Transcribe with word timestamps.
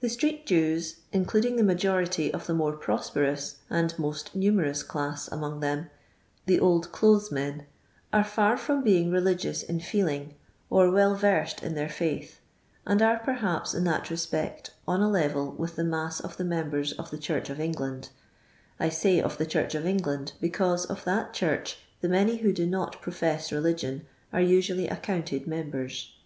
The 0.00 0.08
street 0.08 0.44
Jews, 0.44 1.02
including 1.12 1.54
the 1.54 1.62
nujority 1.62 2.32
of 2.32 2.48
the 2.48 2.52
more 2.52 2.72
prosperous 2.72 3.58
and 3.70 3.96
most 3.96 4.36
numeimu 4.36 4.64
daaa 4.84 5.30
among 5.30 5.60
them, 5.60 5.88
the 6.46 6.58
old 6.58 6.90
clothes 6.90 7.30
men, 7.30 7.64
are 8.12 8.24
fax 8.24 8.60
from 8.60 8.82
bung 8.82 9.12
religious 9.12 9.62
in 9.62 9.78
feeling, 9.78 10.34
or 10.68 10.90
well 10.90 11.16
Tersed 11.16 11.62
in 11.62 11.76
their 11.76 11.86
fiaith, 11.86 12.38
and 12.84 13.00
are, 13.02 13.20
perhaps, 13.20 13.72
in 13.72 13.84
that 13.84 14.10
respect 14.10 14.72
on 14.88 15.00
a 15.00 15.06
loTel 15.06 15.56
with 15.56 15.76
the 15.76 15.84
mass 15.84 16.18
of 16.18 16.36
the 16.36 16.42
members 16.44 16.90
of 16.94 17.12
the 17.12 17.16
Chnrcb 17.18 17.50
of 17.50 17.60
Eng 17.60 17.74
hmd; 17.74 18.08
I 18.80 18.88
say 18.88 19.20
of 19.20 19.38
the 19.38 19.46
Church 19.46 19.76
of 19.76 19.86
England, 19.86 20.32
becanse 20.42 20.84
of 20.90 21.04
that 21.04 21.32
church 21.34 21.78
the 22.00 22.08
many 22.08 22.38
who 22.38 22.52
do 22.52 22.66
not 22.66 23.00
profess 23.00 23.52
re 23.52 23.60
ligion 23.60 24.06
are 24.32 24.42
usually 24.42 24.88
accounted 24.88 25.46
members. 25.46 26.16